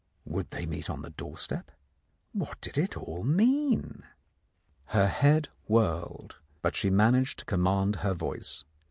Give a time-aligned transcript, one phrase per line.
[0.25, 1.69] Would they meet on the doorstep?
[2.31, 4.03] What did it all mean?
[4.85, 8.63] Her head whirled, but she managed to command her voice.